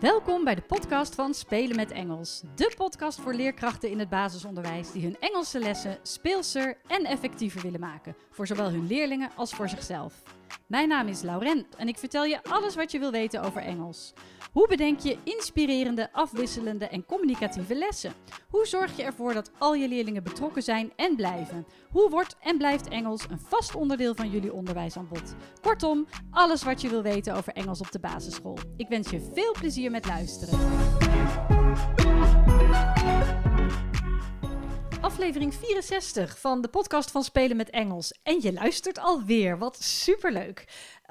[0.00, 2.42] Welkom bij de podcast van Spelen met Engels.
[2.54, 7.80] De podcast voor leerkrachten in het basisonderwijs die hun Engelse lessen speelser en effectiever willen
[7.80, 8.16] maken.
[8.30, 10.22] Voor zowel hun leerlingen als voor zichzelf.
[10.66, 14.12] Mijn naam is Lauren en ik vertel je alles wat je wil weten over Engels.
[14.52, 18.12] Hoe bedenk je inspirerende, afwisselende en communicatieve lessen?
[18.50, 21.66] Hoe zorg je ervoor dat al je leerlingen betrokken zijn en blijven?
[21.90, 25.34] Hoe wordt en blijft Engels een vast onderdeel van jullie onderwijsaanbod?
[25.60, 28.58] Kortom, alles wat je wil weten over Engels op de basisschool.
[28.76, 30.58] Ik wens je veel plezier met luisteren.
[35.18, 38.18] Aflevering 64 van de podcast van Spelen met Engels.
[38.22, 40.64] En je luistert alweer, wat superleuk.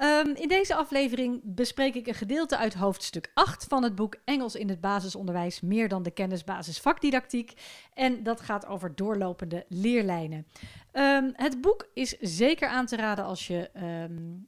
[0.03, 4.55] Um, in deze aflevering bespreek ik een gedeelte uit hoofdstuk 8 van het boek Engels
[4.55, 7.53] in het basisonderwijs, meer dan de kennisbasis vakdidactiek.
[7.93, 10.47] En dat gaat over doorlopende leerlijnen.
[10.93, 14.47] Um, het boek is zeker aan te raden als je um,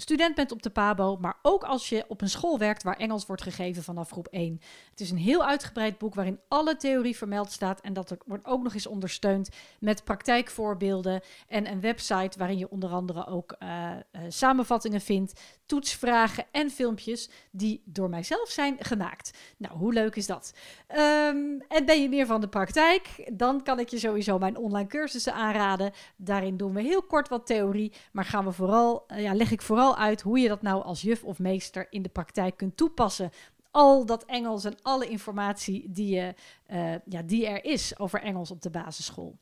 [0.00, 3.26] student bent op de PABO, maar ook als je op een school werkt waar Engels
[3.26, 4.60] wordt gegeven vanaf groep 1.
[4.90, 8.62] Het is een heel uitgebreid boek waarin alle theorie vermeld staat en dat wordt ook
[8.62, 9.48] nog eens ondersteund
[9.80, 16.44] met praktijkvoorbeelden en een website waarin je onder andere ook uh, uh, samenvattingen vindt, toetsvragen
[16.50, 19.38] en filmpjes die door mijzelf zijn gemaakt.
[19.56, 20.54] Nou, hoe leuk is dat?
[20.88, 23.30] Um, en ben je meer van de praktijk?
[23.32, 25.92] Dan kan ik je sowieso mijn online cursussen aanraden.
[26.16, 29.62] Daarin doen we heel kort wat theorie, maar gaan we vooral, uh, ja, leg ik
[29.62, 33.30] vooral uit hoe je dat nou als juf of meester in de praktijk kunt toepassen.
[33.70, 36.34] Al dat Engels en alle informatie die, je,
[36.68, 39.38] uh, ja, die er is over Engels op de basisschool.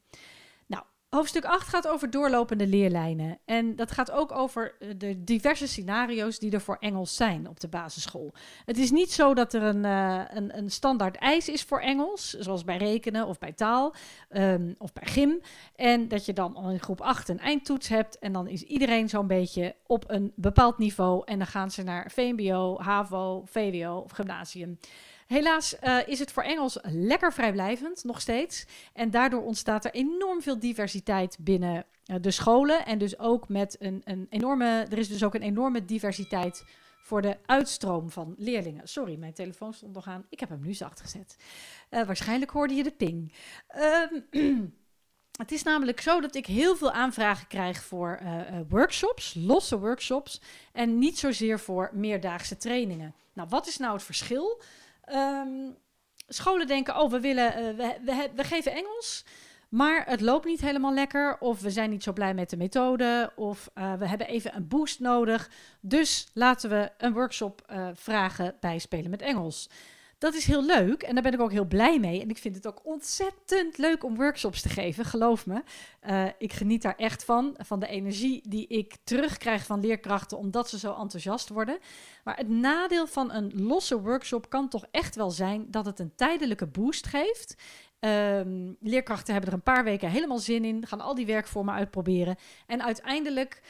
[1.10, 3.38] Hoofdstuk 8 gaat over doorlopende leerlijnen.
[3.44, 7.60] En dat gaat ook over eh, de diverse scenario's die er voor Engels zijn op
[7.60, 8.32] de basisschool.
[8.64, 12.30] Het is niet zo dat er een, uh, een, een, standaard eis is voor Engels,
[12.30, 13.94] zoals bij rekenen of bij taal
[14.30, 15.40] um, of bij gym.
[15.74, 18.18] En dat je dan al in groep 8 een eindtoets hebt.
[18.18, 21.22] En dan is iedereen zo'n beetje op een bepaald niveau.
[21.24, 24.78] En dan gaan ze naar VMBO, HAVO, VWO of gymnasium.
[25.28, 28.66] Helaas uh, is het voor Engels lekker vrijblijvend, nog steeds.
[28.92, 32.86] En daardoor ontstaat er enorm veel diversiteit binnen uh, de scholen.
[32.86, 34.86] En dus ook met een, een enorme.
[34.90, 36.64] Er is dus ook een enorme diversiteit
[37.02, 38.88] voor de uitstroom van leerlingen.
[38.88, 40.26] Sorry, mijn telefoon stond nog aan.
[40.28, 41.36] Ik heb hem nu zacht gezet.
[41.90, 43.32] Uh, waarschijnlijk hoorde je de ping.
[44.32, 44.76] Um,
[45.38, 48.20] Het is namelijk zo dat ik heel veel aanvragen krijg voor
[48.68, 50.40] workshops, losse workshops,
[50.72, 53.14] en niet zozeer voor meerdaagse trainingen.
[53.32, 54.62] Nou, wat is nou het verschil?
[55.12, 55.76] Um,
[56.28, 59.24] scholen denken, oh, we, willen, uh, we, we, geven Engels,
[59.68, 61.38] maar het loopt niet helemaal lekker.
[61.38, 63.32] Of we zijn niet zo blij met de methode.
[63.36, 65.50] Of uh, we hebben even een boost nodig.
[65.80, 69.68] Dus laten we een workshop uh, vragen bij Spelen met Engels.
[70.18, 72.20] Dat is heel leuk en daar ben ik ook heel blij mee.
[72.20, 75.62] En ik vind het ook ontzettend leuk om workshops te geven, geloof me.
[76.08, 80.68] Uh, ik geniet daar echt van, van de energie die ik terugkrijg van leerkrachten, omdat
[80.68, 81.78] ze zo enthousiast worden.
[82.24, 86.14] Maar het nadeel van een losse workshop kan toch echt wel zijn dat het een
[86.14, 87.56] tijdelijke boost geeft.
[88.00, 92.36] Um, leerkrachten hebben er een paar weken helemaal zin in, gaan al die werkvormen uitproberen.
[92.66, 93.60] En uiteindelijk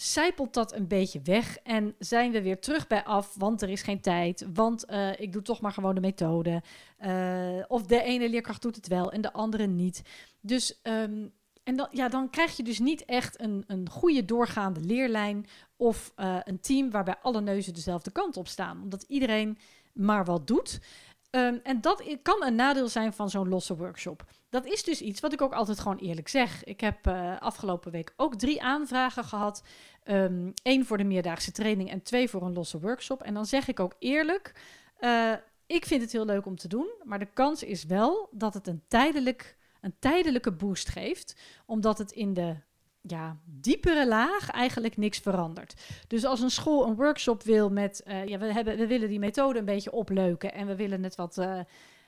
[0.00, 3.82] zijpelt dat een beetje weg en zijn we weer terug bij af, want er is
[3.82, 6.62] geen tijd, want uh, ik doe toch maar gewoon de methode.
[7.00, 10.02] Uh, of de ene leerkracht doet het wel en de andere niet.
[10.40, 11.32] Dus um,
[11.64, 16.12] en dan, ja, dan krijg je dus niet echt een, een goede doorgaande leerlijn of
[16.16, 19.58] uh, een team waarbij alle neuzen dezelfde kant op staan, omdat iedereen
[19.92, 20.80] maar wat doet.
[21.30, 24.24] Um, en dat kan een nadeel zijn van zo'n losse workshop.
[24.50, 26.64] Dat is dus iets wat ik ook altijd gewoon eerlijk zeg.
[26.64, 29.62] Ik heb uh, afgelopen week ook drie aanvragen gehad.
[30.04, 33.22] Um, één voor de meerdaagse training en twee voor een losse workshop.
[33.22, 34.54] En dan zeg ik ook eerlijk,
[35.00, 35.32] uh,
[35.66, 36.88] ik vind het heel leuk om te doen.
[37.04, 41.36] Maar de kans is wel dat het een, tijdelijk, een tijdelijke boost geeft.
[41.66, 42.56] Omdat het in de
[43.00, 45.74] ja, diepere laag eigenlijk niks verandert.
[46.06, 49.18] Dus als een school een workshop wil met, uh, ja, we, hebben, we willen die
[49.18, 51.40] methode een beetje opleuken en we willen het wat,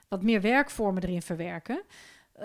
[0.08, 1.82] wat meer werkvormen erin verwerken.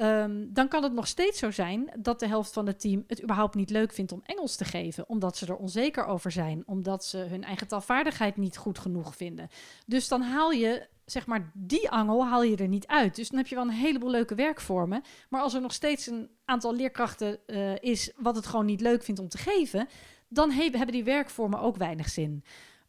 [0.02, 3.24] Um, dan kan het nog steeds zo zijn dat de helft van het team het
[3.24, 7.06] überhaupt niet leuk vindt om Engels te geven, omdat ze er onzeker over zijn, omdat
[7.06, 9.50] ze hun eigen taalvaardigheid niet goed genoeg vinden.
[9.86, 13.16] Dus dan haal je zeg maar, die angel haal je er niet uit.
[13.16, 15.04] Dus dan heb je wel een heleboel leuke werkvormen.
[15.30, 19.04] Maar als er nog steeds een aantal leerkrachten uh, is wat het gewoon niet leuk
[19.04, 19.88] vindt om te geven,
[20.28, 22.44] dan he hebben die werkvormen ook weinig zin.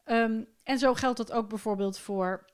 [0.06, 2.44] Um, en zo geldt dat ook bijvoorbeeld voor.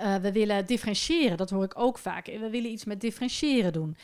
[0.00, 2.26] Uh, we willen differentiëren, dat hoor ik ook vaak.
[2.26, 3.96] We willen iets met differentiëren doen.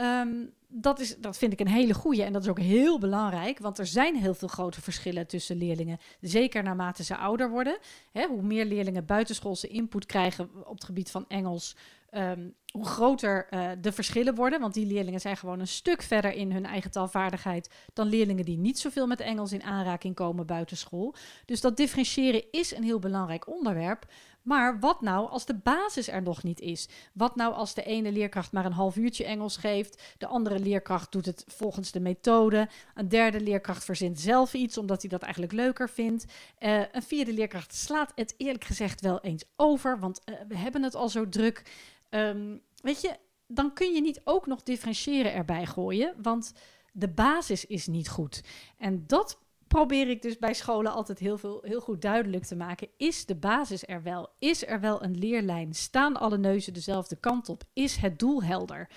[0.00, 3.58] Um, dat, is, dat vind ik een hele goede en dat is ook heel belangrijk,
[3.58, 5.98] want er zijn heel veel grote verschillen tussen leerlingen.
[6.20, 7.78] Zeker naarmate ze ouder worden.
[8.12, 11.76] Hè, hoe meer leerlingen buitenschoolse input krijgen op het gebied van Engels,
[12.10, 14.60] um, hoe groter uh, de verschillen worden.
[14.60, 18.58] Want die leerlingen zijn gewoon een stuk verder in hun eigen taalvaardigheid dan leerlingen die
[18.58, 21.14] niet zoveel met Engels in aanraking komen buitenschool.
[21.44, 24.06] Dus dat differentiëren is een heel belangrijk onderwerp.
[24.42, 26.88] Maar wat nou als de basis er nog niet is?
[27.12, 31.12] Wat nou als de ene leerkracht maar een half uurtje Engels geeft, de andere leerkracht
[31.12, 35.52] doet het volgens de methode, een derde leerkracht verzint zelf iets omdat hij dat eigenlijk
[35.52, 36.24] leuker vindt,
[36.58, 40.82] uh, een vierde leerkracht slaat het eerlijk gezegd wel eens over, want uh, we hebben
[40.82, 41.62] het al zo druk.
[42.10, 43.16] Um, weet je,
[43.46, 46.52] dan kun je niet ook nog differentiëren erbij gooien, want
[46.92, 48.42] de basis is niet goed.
[48.78, 49.38] En dat
[49.70, 52.88] probeer ik dus bij scholen altijd heel, veel, heel goed duidelijk te maken.
[52.96, 54.28] Is de basis er wel?
[54.38, 55.74] Is er wel een leerlijn?
[55.74, 57.62] Staan alle neuzen dezelfde kant op?
[57.72, 58.90] Is het doel helder?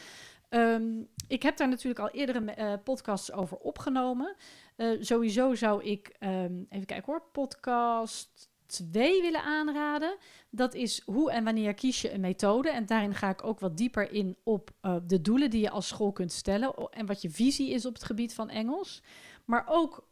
[0.50, 4.36] Um, ik heb daar natuurlijk al eerdere uh, podcasts over opgenomen.
[4.78, 10.18] Uh, sowieso zou ik, um, even kijken hoor, podcast 2 willen aanraden.
[10.50, 12.70] Dat is hoe en wanneer kies je een methode.
[12.70, 15.88] En daarin ga ik ook wat dieper in op uh, de doelen die je als
[15.88, 16.74] school kunt stellen.
[16.90, 19.02] En wat je visie is op het gebied van Engels.
[19.46, 20.12] Maar ook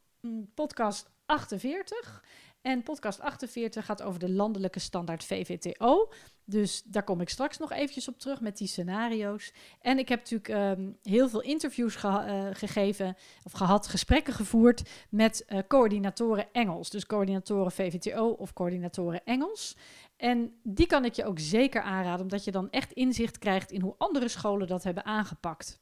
[0.53, 2.23] podcast 48.
[2.61, 6.11] En podcast 48 gaat over de landelijke standaard VVTO.
[6.45, 9.53] Dus daar kom ik straks nog eventjes op terug met die scenario's.
[9.81, 14.89] En ik heb natuurlijk um, heel veel interviews ge uh, gegeven of gehad, gesprekken gevoerd
[15.09, 16.89] met uh, coördinatoren Engels.
[16.89, 19.77] Dus coördinatoren VVTO of coördinatoren Engels.
[20.17, 23.81] En die kan ik je ook zeker aanraden, omdat je dan echt inzicht krijgt in
[23.81, 25.79] hoe andere scholen dat hebben aangepakt.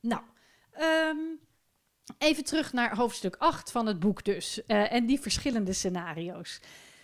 [0.00, 0.22] Nou,
[0.80, 1.40] um,
[2.18, 4.60] Even terug naar hoofdstuk 8 van het boek dus.
[4.66, 6.60] Uh, en die verschillende scenario's.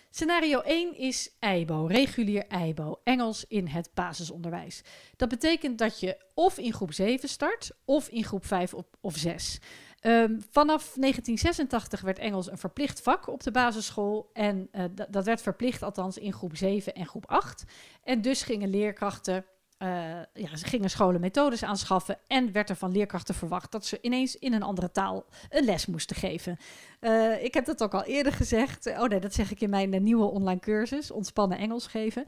[0.09, 4.81] Scenario 1 is EIBO, regulier EIBO, Engels in het basisonderwijs.
[5.15, 9.15] Dat betekent dat je of in groep 7 start, of in groep 5 of, of
[9.15, 9.59] 6.
[10.01, 14.29] Um, vanaf 1986 werd Engels een verplicht vak op de basisschool.
[14.33, 17.63] En uh, dat werd verplicht althans in groep 7 en groep 8.
[18.03, 19.45] En dus gingen leerkrachten
[19.79, 19.89] uh,
[20.33, 24.35] ja, ze gingen scholen methodes aanschaffen en werd er van leerkrachten verwacht dat ze ineens
[24.35, 26.57] in een andere taal een les moesten geven.
[27.01, 28.87] Uh, ik heb dat ook al eerder gezegd.
[28.87, 32.25] Oh nee, dat zeg ik in mijn uh, nieuwe online cursus, Ontspannen Engels geven.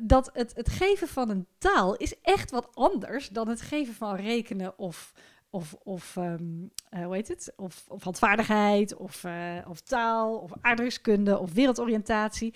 [0.00, 4.16] dat het, het geven van een taal is echt wat anders dan het geven van
[4.16, 5.12] rekenen of,
[5.50, 7.52] of, of um, hoe heet het?
[7.56, 9.24] Of, of handvaardigheid, of,
[9.68, 12.54] of taal, of aardrijkskunde, of wereldoriëntatie.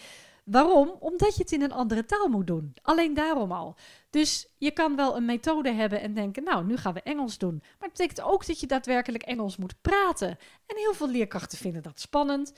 [0.50, 0.96] Waarom?
[0.98, 2.74] Omdat je het in een andere taal moet doen.
[2.82, 3.76] Alleen daarom al.
[4.10, 7.58] Dus je kan wel een methode hebben en denken, nou, nu gaan we Engels doen.
[7.58, 10.28] Maar het betekent ook dat je daadwerkelijk Engels moet praten.
[10.66, 12.52] En heel veel leerkrachten vinden dat spannend,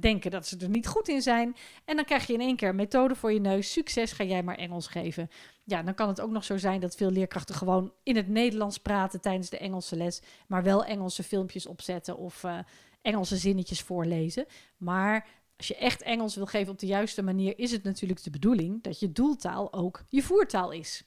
[0.00, 1.56] denken dat ze er niet goed in zijn.
[1.84, 3.72] En dan krijg je in één keer een methode voor je neus.
[3.72, 5.30] Succes, ga jij maar Engels geven.
[5.64, 8.78] Ja, dan kan het ook nog zo zijn dat veel leerkrachten gewoon in het Nederlands
[8.78, 10.22] praten tijdens de Engelse les.
[10.46, 12.58] Maar wel Engelse filmpjes opzetten of uh,
[13.02, 14.46] Engelse zinnetjes voorlezen.
[14.76, 15.26] Maar
[15.68, 18.82] als je echt Engels wil geven op de juiste manier, is het natuurlijk de bedoeling
[18.82, 21.04] dat je doeltaal ook je voertaal is.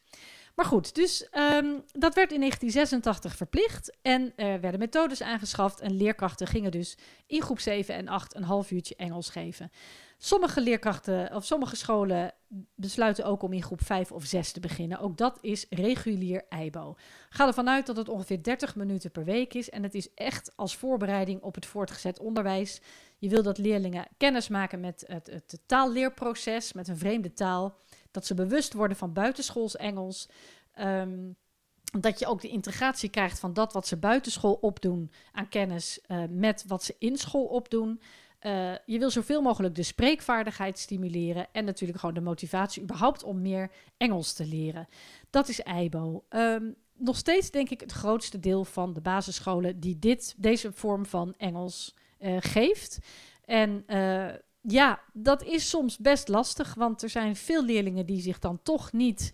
[0.56, 5.98] Maar goed, dus um, dat werd in 1986 verplicht en er werden methodes aangeschaft en
[5.98, 6.98] leerkrachten gingen dus
[7.28, 9.72] in groep 7 en 8 een half uurtje Engels geven.
[10.18, 12.34] Sommige leerkrachten of sommige scholen
[12.76, 15.00] besluiten ook om in groep 5 of 6 te beginnen.
[15.00, 16.96] Ook dat is regulier EIBO.
[17.30, 20.52] Ga ervan uit dat het ongeveer 30 minuten per week is en het is echt
[20.56, 22.82] als voorbereiding op het voortgezet onderwijs.
[23.18, 27.78] Je wil dat leerlingen kennis maken met het, het taalleerproces, met een vreemde taal.
[28.12, 30.30] Dat ze bewust worden van buitenschools Engels.
[30.80, 31.36] Um,
[32.00, 36.24] dat je ook de integratie krijgt van dat wat ze buitenschool opdoen aan kennis uh,
[36.30, 38.02] met wat ze in school opdoen.
[38.46, 43.42] Uh, je wil zoveel mogelijk de spreekvaardigheid stimuleren en natuurlijk gewoon de motivatie überhaupt om
[43.42, 44.88] meer Engels te leren.
[45.30, 46.24] Dat is EIBO.
[46.30, 51.06] Um, nog steeds denk ik het grootste deel van de basisscholen die dit, deze vorm
[51.06, 53.00] van Engels uh, geeft.
[53.46, 54.28] En uh,
[54.62, 58.92] ja, dat is soms best lastig, want er zijn veel leerlingen die zich dan toch
[58.92, 59.34] niet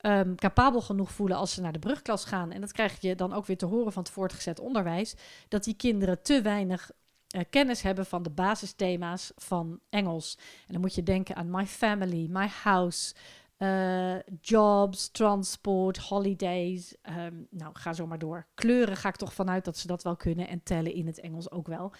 [0.00, 2.52] um, capabel genoeg voelen als ze naar de brugklas gaan.
[2.52, 5.14] En dat krijg je dan ook weer te horen van het voortgezet onderwijs,
[5.48, 6.90] dat die kinderen te weinig
[7.36, 10.38] uh, kennis hebben van de basisthema's van Engels.
[10.66, 13.14] En dan moet je denken aan my family, my house,
[13.58, 16.94] uh, jobs, transport, holidays.
[17.02, 18.46] Um, nou, ga zo maar door.
[18.54, 21.50] Kleuren ga ik toch vanuit dat ze dat wel kunnen en tellen in het Engels
[21.50, 21.92] ook wel.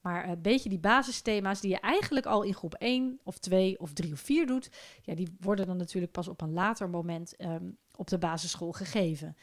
[0.00, 3.92] Maar een beetje die basisthema's die je eigenlijk al in groep 1 of 2 of
[3.92, 4.70] 3 of 4 doet,
[5.02, 9.36] ja, die worden dan natuurlijk pas op een later moment um, op de basisschool gegeven.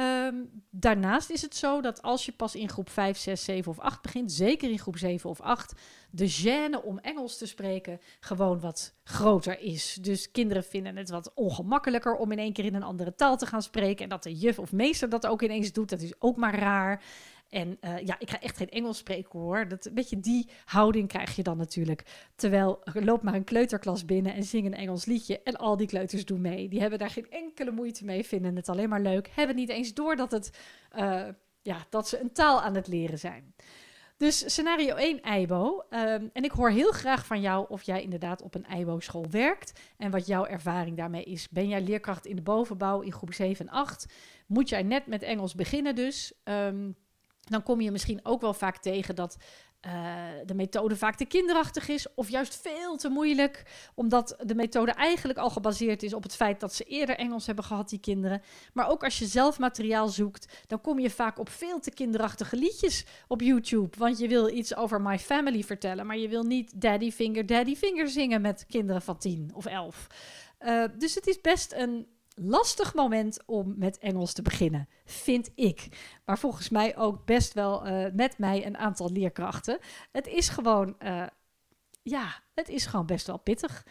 [0.00, 3.78] Um, daarnaast is het zo dat als je pas in groep 5, 6, 7 of
[3.78, 5.72] 8 begint, zeker in groep 7 of 8,
[6.10, 9.98] de gêne om Engels te spreken gewoon wat groter is.
[10.00, 13.46] Dus kinderen vinden het wat ongemakkelijker om in één keer in een andere taal te
[13.46, 14.02] gaan spreken.
[14.02, 17.02] En dat de juf of meester dat ook ineens doet, dat is ook maar raar.
[17.50, 19.68] En uh, ja, ik ga echt geen Engels spreken hoor.
[19.68, 22.28] Dat, een beetje die houding krijg je dan natuurlijk.
[22.34, 25.42] Terwijl, loop maar een kleuterklas binnen en zing een Engels liedje.
[25.42, 26.68] En al die kleuters doen mee.
[26.68, 29.30] Die hebben daar geen enkele moeite mee, vinden het alleen maar leuk.
[29.34, 30.58] Hebben niet eens door dat, het,
[30.96, 31.26] uh,
[31.62, 33.54] ja, dat ze een taal aan het leren zijn.
[34.20, 35.84] Dus scenario 1, EIBO.
[35.90, 39.80] Ehm, en ik hoor heel graag van jou of jij inderdaad op een EIBO-school werkt
[39.96, 41.48] en wat jouw ervaring daarmee is.
[41.48, 44.06] Ben jij leerkracht in de bovenbouw in groep 7 en 8?
[44.46, 46.32] Moet jij net met Engels beginnen dus?
[46.44, 46.90] Ehm,
[47.50, 49.36] dan kom je misschien ook wel vaak tegen dat
[49.86, 49.92] uh,
[50.46, 53.62] de methode vaak te kinderachtig is of juist veel te moeilijk,
[53.94, 57.64] omdat de methode eigenlijk al gebaseerd is op het feit dat ze eerder Engels hebben
[57.64, 58.42] gehad, die kinderen.
[58.72, 62.56] Maar ook als je zelf materiaal zoekt, dan kom je vaak op veel te kinderachtige
[62.56, 66.80] liedjes op YouTube, want je wil iets over My Family vertellen, maar je wil niet
[66.80, 70.06] Daddy Finger, Daddy Finger zingen met kinderen van 10 of 11.
[70.60, 72.06] Uh, eh, dus het is best een
[72.42, 75.88] lastig moment om met Engels te beginnen, vind ik.
[76.24, 79.78] Maar volgens mij ook best wel uh, met mij een aantal leerkrachten.
[80.12, 81.26] Het is gewoon, uh,
[82.02, 83.86] ja, het is gewoon best wel pittig.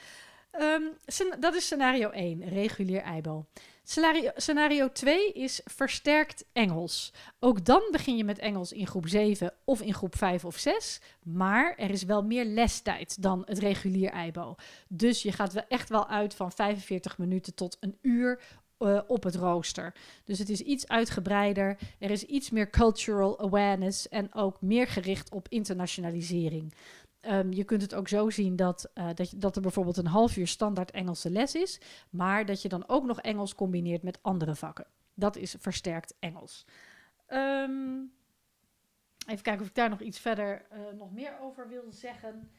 [0.51, 0.97] Um,
[1.39, 3.45] dat is scenario 1, regulier EIBO.
[3.89, 7.13] Scenario, scenario 2 is versterkt Engels.
[7.39, 11.01] Ook dan begin je met Engels in groep 7 of in groep 5 of 6.
[11.23, 14.55] Maar er is wel meer lestijd dan het regulier EIBO.
[14.87, 18.41] Dus je gaat wel echt wel uit van 45 minuten tot een uur
[18.79, 19.93] uh, op het rooster.
[20.23, 21.77] Dus het is iets uitgebreider.
[21.99, 26.73] Er is iets meer cultural awareness en ook meer gericht op internationalisering.
[27.21, 30.37] Um, je kunt het ook zo zien dat, uh, dat, dat er bijvoorbeeld een half
[30.37, 34.55] uur standaard Engelse les is, maar dat je dan ook nog Engels combineert met andere
[34.55, 34.87] vakken.
[35.13, 36.65] Dat is versterkt Engels.
[37.27, 38.11] Um,
[39.27, 42.51] even kijken of ik daar nog iets verder uh, nog meer over wil zeggen.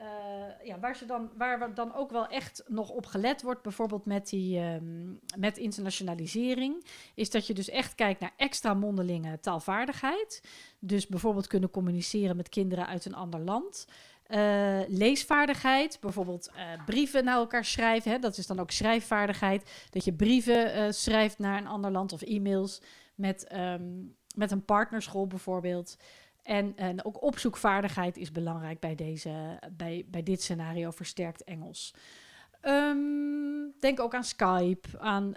[0.00, 4.06] Uh, ja, waar, ze dan, waar dan ook wel echt nog op gelet wordt, bijvoorbeeld
[4.06, 6.84] met, die, um, met internationalisering,
[7.14, 10.42] is dat je dus echt kijkt naar extra mondelinge taalvaardigheid.
[10.78, 13.86] Dus bijvoorbeeld kunnen communiceren met kinderen uit een ander land.
[14.28, 18.10] Uh, leesvaardigheid, bijvoorbeeld uh, brieven naar elkaar schrijven.
[18.10, 19.86] Hè, dat is dan ook schrijfvaardigheid.
[19.90, 22.82] Dat je brieven uh, schrijft naar een ander land of e-mails
[23.14, 25.96] met, um, met een partnerschool bijvoorbeeld.
[26.42, 31.94] En, en ook opzoekvaardigheid is belangrijk bij, deze, bij, bij dit scenario, versterkt Engels.
[32.62, 35.34] Um, denk ook aan Skype, aan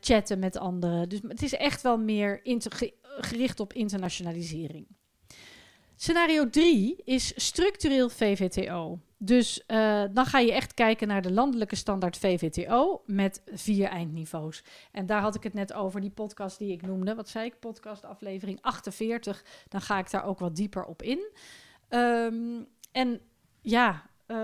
[0.00, 1.08] chatten met anderen.
[1.08, 2.40] Dus het is echt wel meer
[3.02, 4.86] gericht op internationalisering.
[6.02, 8.98] Scenario 3 is structureel VVTO.
[9.16, 14.64] Dus uh, dan ga je echt kijken naar de landelijke standaard VVTO met vier eindniveaus.
[14.92, 17.14] En daar had ik het net over, die podcast die ik noemde.
[17.14, 17.58] Wat zei ik?
[17.58, 19.44] Podcast aflevering 48.
[19.68, 21.30] Dan ga ik daar ook wat dieper op in.
[21.88, 23.20] Um, en
[23.60, 23.90] ja,
[24.26, 24.36] uh,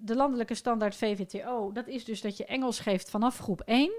[0.00, 3.92] de landelijke standaard VVTO, dat is dus dat je Engels geeft vanaf groep 1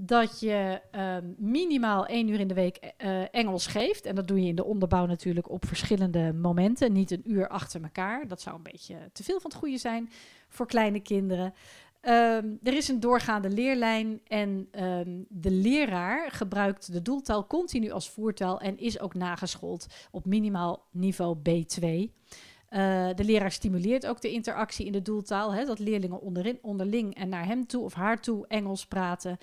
[0.00, 4.04] dat je um, minimaal één uur in de week uh, Engels geeft.
[4.04, 6.92] En dat doe je in de onderbouw natuurlijk op verschillende momenten.
[6.92, 8.28] Niet een uur achter elkaar.
[8.28, 10.10] Dat zou een beetje te veel van het goede zijn
[10.48, 11.54] voor kleine kinderen.
[12.02, 18.10] Um, er is een doorgaande leerlijn en um, de leraar gebruikt de doeltaal continu als
[18.10, 21.84] voertaal en is ook nageschoold op minimaal niveau B2.
[22.70, 27.14] Uh, de leraar stimuleert ook de interactie in de doeltaal, hè, dat leerlingen onderin, onderling
[27.14, 29.38] en naar hem toe of haar toe Engels praten.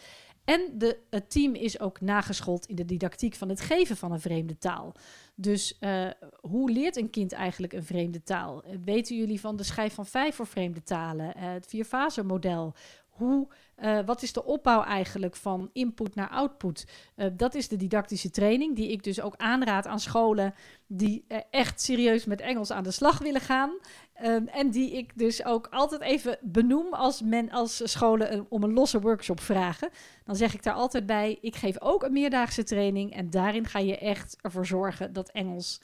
[0.46, 4.20] En de, het team is ook nageschoold in de didactiek van het geven van een
[4.20, 4.96] vreemde taal.
[5.36, 6.10] Dus uh,
[6.42, 8.64] hoe leert een kind eigenlijk een vreemde taal?
[8.84, 11.34] Weten jullie van de schijf van vijf voor vreemde talen?
[11.38, 12.74] Uh, het vierfase model?
[13.16, 16.88] Hoe, uh, wat is de opbouw eigenlijk van input naar output?
[17.16, 20.54] Uh, dat is de didactische training die ik dus ook aanraad aan scholen
[20.88, 23.78] die uh, echt serieus met Engels aan de slag willen gaan.
[24.24, 28.74] Um, en die ik dus ook altijd even benoem als, men, als scholen om een
[28.74, 29.90] losse workshop vragen.
[30.24, 33.80] Dan zeg ik daar altijd bij, ik geef ook een meerdaagse training en daarin ga
[33.80, 35.82] je echt ervoor zorgen dat Engels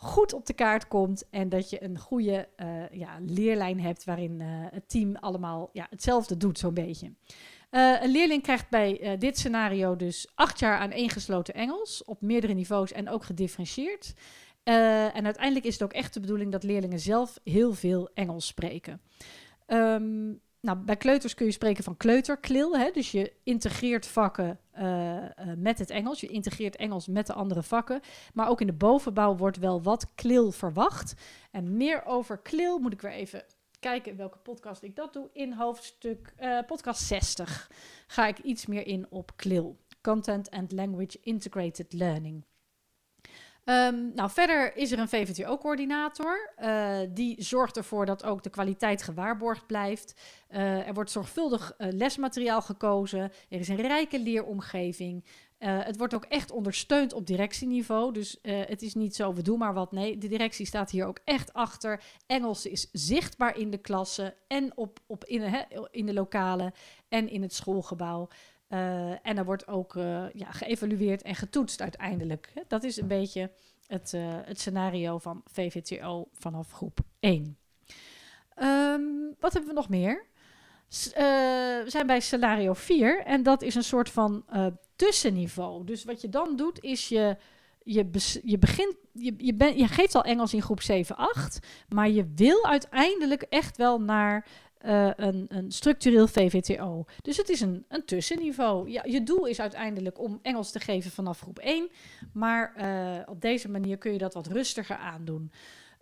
[0.00, 4.40] goed op de kaart komt en dat je een goede uh, ja, leerlijn hebt waarin
[4.40, 7.12] uh, het team allemaal ja, hetzelfde doet, zo'n beetje.
[7.70, 12.54] Uh, een leerling krijgt bij dit scenario dus acht jaar aan ingesloten Engels op meerdere
[12.54, 14.14] niveaus en ook gedifferentieerd.
[14.62, 19.00] en uiteindelijk is het ook echt de bedoeling dat leerlingen zelf heel veel Engels spreken.
[19.66, 22.78] Um, nou, bij kleuters kun je spreken van kleuterklil.
[22.78, 22.90] Hè?
[22.90, 26.20] Dus je integreert vakken uh, uh, met het Engels.
[26.20, 28.00] Je integreert Engels met de andere vakken.
[28.34, 31.14] Maar ook in de bovenbouw wordt wel wat klil verwacht.
[31.50, 33.44] En meer over klil moet ik weer even
[33.80, 35.30] kijken welke podcast ik dat doe.
[35.32, 37.70] In hoofdstuk uh, podcast 60
[38.06, 39.76] ga ik iets meer in op klil.
[40.00, 42.44] Content and Language Integrated Learning.
[43.68, 46.52] Um, nou, verder is er een VVTO-coördinator.
[46.62, 50.20] Uh, die zorgt ervoor dat ook de kwaliteit gewaarborgd blijft.
[50.50, 53.20] Uh, er wordt zorgvuldig uh, lesmateriaal gekozen.
[53.48, 55.24] Er is een rijke leeromgeving.
[55.58, 58.12] het wordt ook echt ondersteund op directieniveau.
[58.12, 59.92] Dus het is niet zo, we doen maar wat.
[59.92, 62.02] Nee, de directie staat hier ook echt achter.
[62.26, 66.72] Engels is zichtbaar in de klassen en op, op in, in de lokalen
[67.08, 68.28] en in het schoolgebouw.
[68.68, 72.52] Uh, en er wordt ook uh, ja, geëvalueerd en getoetst uiteindelijk.
[72.68, 73.50] Dat is een beetje
[73.86, 77.58] het, uh, het scenario van VVTO vanaf groep 1.
[78.62, 80.26] Um, wat hebben we nog meer?
[81.14, 84.44] We zijn bij scenario 4 en dat is een soort van
[84.96, 85.84] tussenniveau.
[85.84, 87.36] Dus wat je dan doet is je
[87.88, 88.08] je,
[88.44, 91.58] je begint, je, je, ben, je geeft al Engels in groep 7, 8,
[91.88, 94.46] maar je wil uiteindelijk echt wel naar
[94.86, 97.04] uh, een, een, structureel VVTO.
[97.22, 98.90] Dus het is een, een tussenniveau.
[98.90, 101.88] Ja, je doel is uiteindelijk om Engels te geven vanaf groep 1,
[102.32, 105.52] maar uh, op deze manier kun je dat wat rustiger aandoen.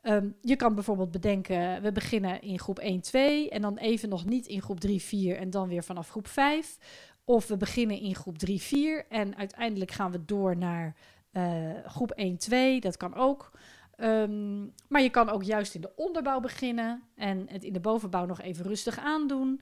[0.02, 4.24] Um, je kan bijvoorbeeld bedenken, we beginnen in groep 1, 2 en dan even nog
[4.24, 6.78] niet in groep 3, 4 en dan weer vanaf groep 5.
[7.24, 10.96] Of we beginnen in groep 3, 4 en uiteindelijk gaan we door naar
[11.32, 13.50] uh, groep 1, 2, dat kan ook.
[13.96, 18.26] Um, maar je kan ook juist in de onderbouw beginnen en het in de bovenbouw
[18.26, 19.60] nog even rustig aandoen.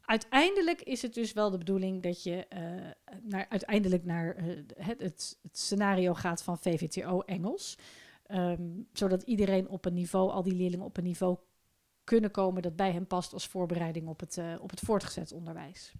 [0.00, 2.60] Uiteindelijk is het dus wel de bedoeling dat je uh,
[3.22, 7.78] naar, uiteindelijk naar uh, het, het, scenario gaat van VVTO Engels.
[8.28, 11.38] Um, zodat iedereen op een niveau, al die leerlingen op een niveau
[12.04, 15.92] kunnen komen dat bij hen past als voorbereiding op het, uh, op het voortgezet onderwijs.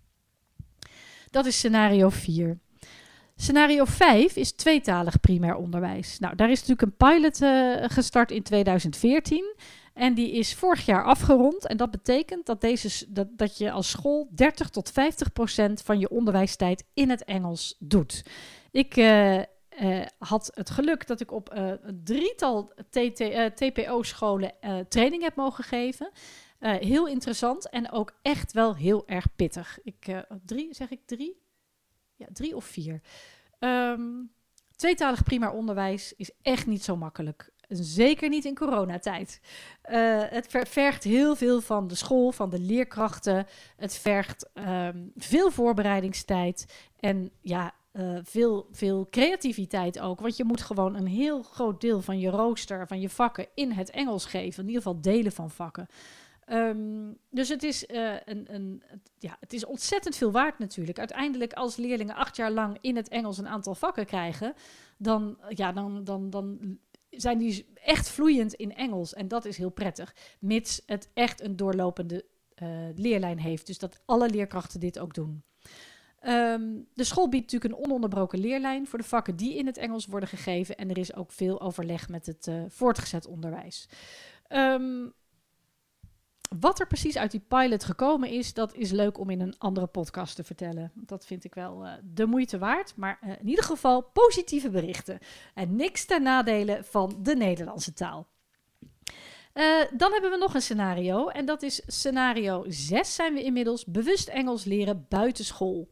[1.30, 2.58] Dat is scenario 4.
[3.36, 6.18] Scenario 5 is tweetalig primair onderwijs.
[6.18, 9.54] Nou, daar is natuurlijk een pilot uh, gestart in 2014.
[9.94, 11.66] En die is vorig jaar afgerond.
[11.66, 15.98] En dat betekent dat, deze, dat, dat je als school 30 tot 50 procent van
[15.98, 18.22] je onderwijstijd in het Engels doet.
[18.70, 19.42] Ik uh, uh,
[20.18, 22.72] had het geluk dat ik op een drietal
[23.54, 24.52] TPO-scholen
[24.88, 26.10] training heb mogen geven.
[26.60, 29.78] heel interessant en ook echt wel heel erg pittig.
[29.82, 31.43] Ik, drie, zeg ik drie?
[32.16, 33.00] Ja, drie of vier.
[33.58, 34.32] Um,
[34.76, 37.52] tweetalig primair onderwijs is echt niet zo makkelijk.
[37.68, 39.40] Zeker niet in coronatijd.
[39.90, 43.46] Uh, het vergt heel veel van de school, van de leerkrachten.
[43.76, 46.88] Het vergt um, veel voorbereidingstijd.
[47.00, 50.20] En ja, uh, veel, veel creativiteit ook.
[50.20, 53.72] Want je moet gewoon een heel groot deel van je rooster, van je vakken in
[53.72, 54.62] het Engels geven.
[54.62, 55.86] In ieder geval delen van vakken.
[56.50, 58.82] Um, dus het is, uh, een, een,
[59.18, 60.98] ja, het is ontzettend veel waard natuurlijk.
[60.98, 64.54] Uiteindelijk, als leerlingen acht jaar lang in het Engels een aantal vakken krijgen,
[64.98, 66.78] dan, ja, dan, dan, dan
[67.10, 69.14] zijn die echt vloeiend in Engels.
[69.14, 72.24] En dat is heel prettig, mits het echt een doorlopende
[72.62, 73.66] uh, leerlijn heeft.
[73.66, 75.42] Dus dat alle leerkrachten dit ook doen.
[76.26, 80.06] Um, de school biedt natuurlijk een ononderbroken leerlijn voor de vakken die in het Engels
[80.06, 80.76] worden gegeven.
[80.76, 83.88] En er is ook veel overleg met het uh, voortgezet onderwijs.
[84.48, 85.12] Um,
[86.58, 89.86] wat er precies uit die pilot gekomen is, dat is leuk om in een andere
[89.86, 90.92] podcast te vertellen.
[90.94, 92.96] Dat vind ik wel uh, de moeite waard.
[92.96, 95.18] Maar uh, in ieder geval positieve berichten.
[95.54, 98.26] En niks ten nadele van de Nederlandse taal.
[99.54, 101.28] Uh, dan hebben we nog een scenario.
[101.28, 105.88] En dat is scenario 6 zijn we inmiddels bewust Engels leren buitenschool.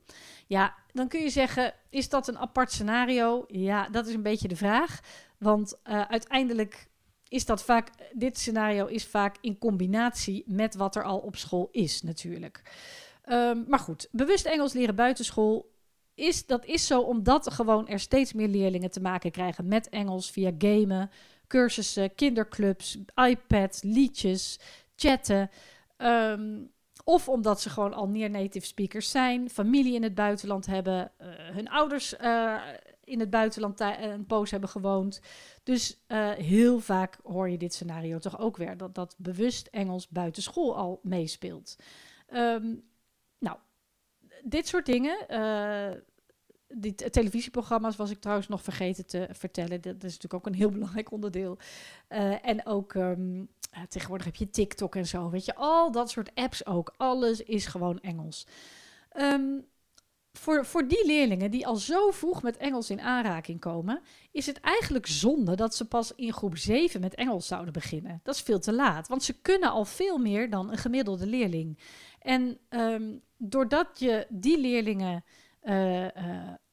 [0.47, 3.45] Ja, dan kun je zeggen, is dat een apart scenario?
[3.47, 5.01] Ja, dat is een beetje de vraag.
[5.39, 6.91] Want uiteindelijk
[7.33, 11.69] is dat vaak, dit scenario is vaak in combinatie met wat er al op school
[11.71, 12.63] is natuurlijk.
[13.29, 15.71] Um, maar goed, bewust Engels leren buitenschool
[16.15, 20.31] is, dat is zo omdat gewoon er steeds meer leerlingen te maken krijgen met Engels
[20.31, 21.11] via gamen,
[21.47, 24.61] cursussen, kinderclubs, iPad, liedjes,
[24.97, 25.51] chatten.
[25.99, 26.71] Um,
[27.05, 31.27] of omdat ze gewoon al near native speakers zijn, familie in het buitenland hebben, uh,
[31.29, 32.61] hun ouders uh,
[33.13, 35.21] in het buitenland een poos hebben gewoond.
[35.63, 40.09] Dus uh, heel vaak hoor je dit scenario toch ook weer, dat, dat bewust Engels
[40.09, 41.77] buitenschool al meespeelt.
[42.35, 42.83] Um,
[43.39, 43.57] nou,
[44.45, 45.27] dit soort dingen.
[45.31, 45.91] Uh,
[46.75, 49.81] die televisieprogramma's was ik trouwens nog vergeten te vertellen.
[49.81, 51.59] Dat is natuurlijk ook een heel belangrijk onderdeel.
[52.43, 53.49] En ook um,
[53.89, 55.31] tegenwoordig heb je TikTok en zo.
[55.31, 56.95] Weet je, al dat soort apps ook.
[56.97, 58.47] Alles is gewoon Engels.
[59.17, 59.67] Um,
[60.33, 64.61] voor, voor die leerlingen die al zo vroeg met Engels in aanraking komen, is het
[64.61, 68.21] eigenlijk zonde dat ze pas in groep 7 met Engels zouden beginnen.
[68.23, 71.79] Dat is veel te laat, want ze kunnen al veel meer dan een gemiddelde leerling.
[72.19, 75.25] En um, doordat je die leerlingen,
[75.65, 76.09] uh, uh,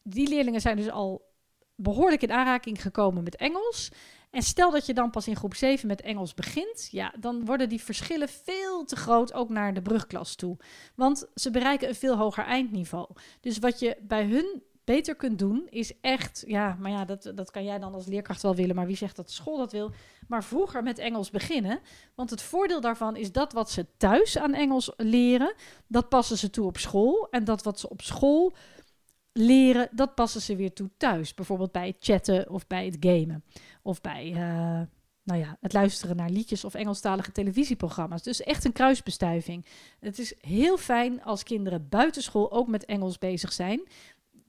[0.03, 1.27] die leerlingen zijn dus al
[1.75, 3.91] behoorlijk in aanraking gekomen met Engels.
[4.31, 7.69] En stel dat je dan pas in groep 7 met Engels begint, ja, dan worden
[7.69, 10.57] die verschillen veel te groot, ook naar de brugklas toe.
[10.95, 13.07] Want ze bereiken een veel hoger eindniveau.
[13.41, 17.51] Dus wat je bij hun beter kunt doen, is echt, ja, maar ja, dat, dat
[17.51, 19.91] kan jij dan als leerkracht wel willen, maar wie zegt dat de school dat wil?
[20.27, 21.79] Maar vroeger met Engels beginnen.
[22.15, 25.53] Want het voordeel daarvan is dat wat ze thuis aan Engels leren,
[25.87, 27.27] dat passen ze toe op school.
[27.31, 28.53] En dat wat ze op school
[29.33, 31.33] leren, dat passen ze weer toe thuis.
[31.33, 33.43] Bijvoorbeeld bij het chatten of bij het gamen.
[33.89, 34.81] Of bij, uh,
[35.23, 38.23] nou ja, het luisteren naar liedjes of Engelstalige televisieprogramma's.
[38.23, 39.65] Dus echt een kruisbestuiving.
[39.99, 43.87] Het is heel fijn als kinderen buitenschool ook met Engels bezig zijn.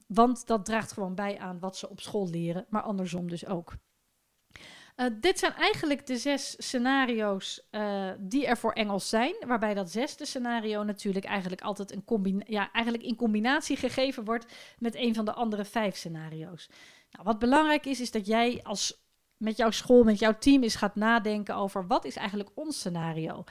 [0.07, 3.73] Want dat draagt gewoon bij aan wat ze op school leren, maar andersom dus ook.
[4.95, 9.35] Uh, dit zijn eigenlijk de zes scenario's uh, die er voor Engels zijn.
[9.47, 14.53] Waarbij dat zesde scenario natuurlijk eigenlijk altijd een combina ja, eigenlijk in combinatie gegeven wordt
[14.79, 16.69] met een van de andere vijf scenario's.
[17.11, 19.09] Nou, wat belangrijk is, is dat jij als
[19.41, 23.43] met jouw school, met jouw team eens gaat nadenken over wat is eigenlijk ons scenario.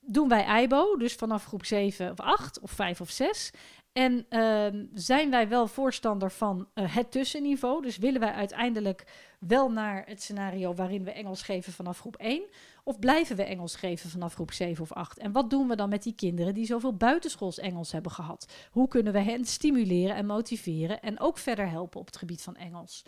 [0.00, 3.50] Doen wij IBO, dus vanaf groep 7 of 8 of 5 of 6.
[3.92, 7.82] En uh, zijn wij wel voorstander van uh, het tussenniveau?
[7.82, 9.06] Dus willen wij uiteindelijk
[9.40, 12.42] wel naar het scenario waarin we Engels geven vanaf groep 1?
[12.84, 15.18] Of blijven we Engels geven vanaf groep 7 of 8?
[15.18, 18.52] En wat doen we dan met die kinderen die zoveel buitenschools Engels hebben gehad?
[18.70, 22.56] Hoe kunnen we hen stimuleren en motiveren en ook verder helpen op het gebied van
[22.56, 23.04] Engels?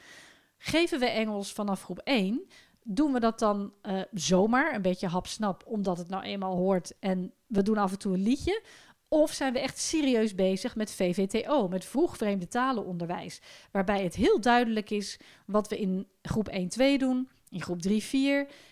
[0.62, 2.46] Geven we Engels vanaf groep 1?
[2.82, 7.32] Doen we dat dan uh, zomaar, een beetje hapsnap, omdat het nou eenmaal hoort en
[7.46, 8.62] we doen af en toe een liedje?
[9.08, 14.40] Of zijn we echt serieus bezig met VVTO, met vroeg vreemde talenonderwijs, waarbij het heel
[14.40, 17.90] duidelijk is wat we in groep 1-2 doen, in groep 3-4.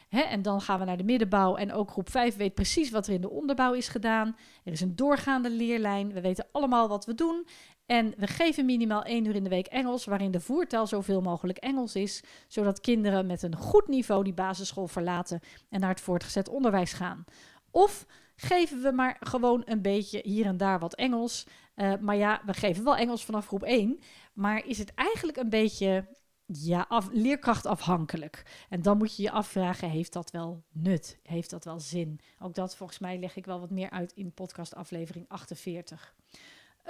[0.09, 3.13] en dan gaan we naar de middenbouw en ook groep 5 weet precies wat er
[3.13, 4.37] in de onderbouw is gedaan.
[4.65, 7.47] Er is een doorgaande leerlijn, we weten allemaal wat we doen.
[7.89, 11.59] En we geven minimaal één uur in de week Engels, waarin de voertaal zoveel mogelijk
[11.59, 16.49] Engels is, zodat kinderen met een goed niveau die basisschool verlaten en naar het voortgezet
[16.49, 17.25] onderwijs gaan.
[17.71, 21.47] Of geven we maar gewoon een beetje hier en daar wat Engels.
[21.77, 24.01] Uh, maar ja, we geven wel Engels vanaf groep 1.
[24.33, 26.07] Maar is het eigenlijk een beetje
[26.47, 28.67] ja, af, leerkrachtafhankelijk?
[28.69, 31.19] En dan moet je je afvragen, heeft dat wel nut?
[31.23, 32.21] Heeft dat wel zin?
[32.39, 36.15] Ook dat volgens mij leg ik wel wat meer uit in podcast aflevering 48.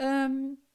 [0.01, 0.67] Um,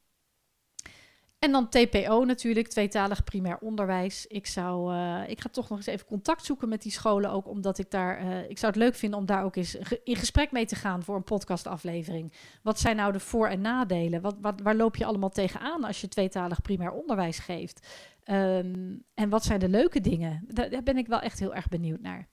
[1.43, 4.27] en dan TPO natuurlijk, tweetalig primair onderwijs.
[4.27, 7.47] Ik, zou, uh, ik ga toch nog eens even contact zoeken met die scholen, ook
[7.47, 10.51] omdat ik daar, uh, ik zou het leuk vinden om daar ook eens in gesprek
[10.51, 12.33] mee te gaan voor een podcastaflevering.
[12.61, 14.21] Wat zijn nou de voor- en nadelen?
[14.21, 17.87] Wat, wat, waar loop je allemaal tegenaan als je tweetalig primair onderwijs geeft?
[18.25, 20.45] Um, en wat zijn de leuke dingen?
[20.47, 22.27] Daar ben ik wel echt heel erg benieuwd naar.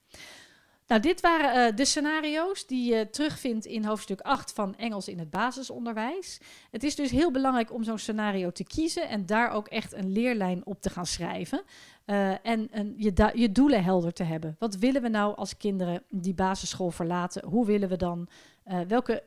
[0.91, 5.19] Nou, dit waren uh, de scenario's die je terugvindt in hoofdstuk 8 van Engels in
[5.19, 6.39] het basisonderwijs.
[6.71, 10.11] Het is dus heel belangrijk om zo'n scenario te kiezen en daar ook echt een
[10.11, 11.63] leerlijn op te gaan schrijven.
[12.05, 14.55] Uh, en, en je, je, doelen helder te hebben.
[14.59, 17.45] Wat willen we nou als kinderen die basisschool verlaten?
[17.45, 18.27] Hoe willen we dan,
[18.67, 19.23] uh, welke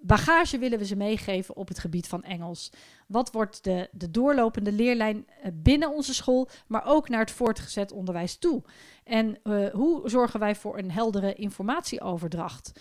[0.00, 2.72] bagage willen we ze meegeven op het gebied van Engels?
[3.06, 7.92] Wat wordt de, de doorlopende leerlijn eh, binnen onze school, maar ook naar het voortgezet
[7.92, 8.62] onderwijs toe?
[9.04, 12.80] En uh, hoe zorgen wij voor een heldere informatieoverdracht?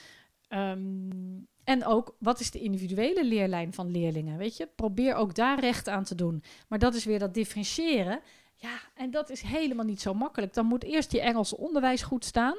[0.50, 4.38] Um, en ook, wat is de individuele leerlijn van leerlingen?
[4.38, 6.44] Weet je, probeer ook daar recht aan te doen.
[6.68, 8.20] Maar dat is weer dat differentiëren.
[8.60, 10.54] Ja, en dat is helemaal niet zo makkelijk.
[10.54, 12.56] Dan moet eerst je Engelse onderwijs goed staan.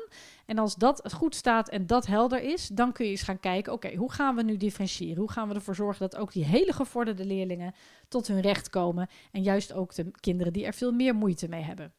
[0.47, 3.73] En als dat goed staat en dat helder is, dan kun je eens gaan kijken:
[3.73, 5.19] oké, hoe gaan we nu differentiëren?
[5.19, 7.75] Hoe gaan we ervoor zorgen dat ook die hele gevorderde leerlingen
[8.09, 9.09] tot hun recht komen?
[9.33, 11.93] En juist ook de kinderen die er veel meer moeite mee hebben.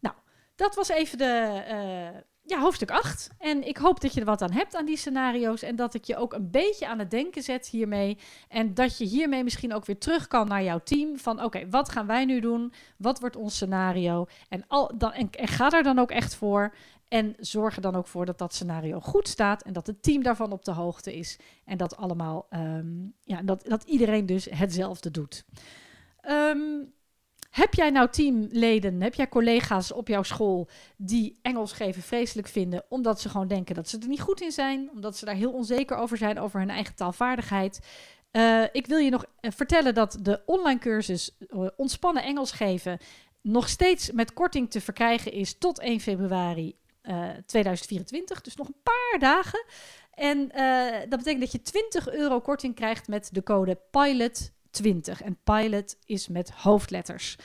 [0.00, 0.14] Nou,
[0.54, 1.64] dat was even de.
[1.70, 3.30] Uh, ja, hoofdstuk 8.
[3.38, 5.62] En ik hoop dat je er wat aan hebt aan die scenario's.
[5.62, 8.18] En dat ik je ook een beetje aan het denken zet hiermee.
[8.48, 11.18] En dat je hiermee misschien ook weer terug kan naar jouw team.
[11.18, 12.72] Van oké, wat gaan wij nu doen?
[12.96, 14.26] Wat wordt ons scenario?
[14.48, 16.74] En, al, dan, en, en ga daar dan ook echt voor.
[17.08, 19.62] En zorg er dan ook voor dat dat scenario goed staat.
[19.62, 21.38] En dat het team daarvan op de hoogte is.
[21.64, 25.44] En dat allemaal, um, ja, dat, dat iedereen dus hetzelfde doet.
[26.28, 26.94] Um,
[27.56, 32.84] heb jij nou teamleden, heb jij collega's op jouw school die Engels geven vreselijk vinden,
[32.88, 35.52] omdat ze gewoon denken dat ze er niet goed in zijn, omdat ze daar heel
[35.52, 37.80] onzeker over zijn over hun eigen taalvaardigheid?
[38.32, 42.98] Uh, ik wil je nog eh, vertellen dat de online cursus uh, Ontspannen Engels geven
[43.40, 46.76] nog steeds met korting te verkrijgen is tot 1 februari
[47.46, 48.40] 2024.
[48.40, 49.64] Dus nog een paar dagen.
[50.10, 50.48] En
[51.08, 55.22] dat betekent dat je 20 euro korting krijgt met de code PILOT 20.
[55.22, 57.36] En pilot is met hoofdletters.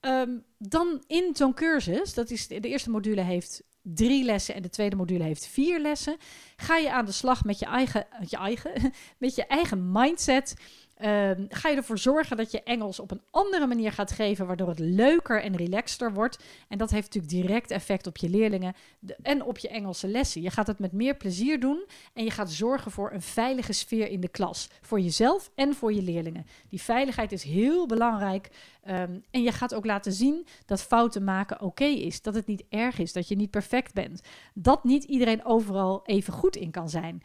[0.00, 4.68] Um, dan in zo'n cursus, dat is de, eerste module heeft drie lessen en de
[4.68, 6.16] tweede module heeft vier lessen.
[6.56, 10.54] Ga je aan de slag met je eigen, je eigen, met je eigen mindset.
[11.04, 14.68] Um, ga je ervoor zorgen dat je Engels op een andere manier gaat geven, waardoor
[14.68, 16.38] het leuker en relaxter wordt.
[16.68, 18.74] En dat heeft natuurlijk direct effect op je leerlingen
[19.22, 20.42] en op je Engelse lessen.
[20.42, 24.08] Je gaat het met meer plezier doen en je gaat zorgen voor een veilige sfeer
[24.08, 24.70] in de klas.
[24.80, 26.46] Voor jezelf en voor je leerlingen.
[26.68, 28.50] Die veiligheid is heel belangrijk.
[28.88, 32.22] Um, en je gaat ook laten zien dat fouten maken oké is.
[32.22, 34.20] Dat het niet erg is, dat je niet perfect bent.
[34.54, 37.22] Dat niet iedereen overal even goed in kan zijn.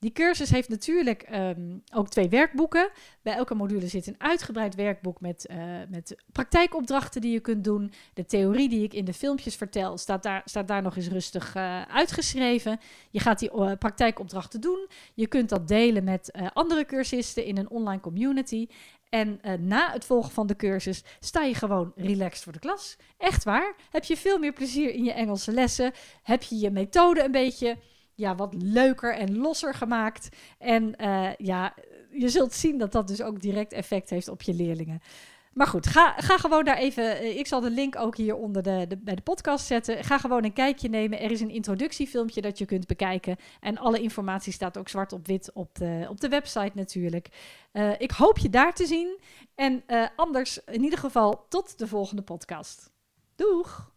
[0.00, 2.90] Die cursus heeft natuurlijk ehm, ook twee werkboeken.
[3.22, 5.56] Bij elke module zit een uitgebreid werkboek met, uh,
[5.88, 7.92] met praktijkopdrachten die je kunt doen.
[8.14, 11.56] De theorie die ik in de filmpjes vertel, staat daar, staat daar nog eens rustig
[11.56, 12.80] uh, uitgeschreven.
[13.10, 14.88] Je gaat die uh, praktijkopdrachten doen.
[15.14, 18.66] Je kunt dat delen met andere cursisten in een online community.
[19.08, 22.96] En na het volgen van de cursus sta je gewoon relaxed voor de klas.
[23.16, 23.74] Echt waar.
[23.90, 25.92] Heb je veel meer plezier in je Engelse lessen.
[26.22, 27.76] Heb je je methode een beetje
[28.18, 30.28] ja, wat leuker en losser gemaakt.
[30.58, 31.74] En uh, ja,
[32.10, 35.00] je zult zien dat dat dus ook direct effect heeft op je leerlingen.
[35.52, 37.18] Maar goed, ga, ga gewoon daar even.
[37.18, 40.04] Eh, ik zal de link ook hier onder de, bij de podcast zetten.
[40.04, 41.20] Ga gewoon een kijkje nemen.
[41.20, 43.36] Er is een introductiefilmpje dat je kunt bekijken.
[43.60, 47.28] En alle informatie staat ook zwart op wit op de, op de website natuurlijk.
[47.72, 49.18] Uh, ik hoop je daar te zien.
[49.54, 49.82] En
[50.16, 52.90] anders in ieder geval tot de volgende podcast.
[53.36, 53.96] Doeg!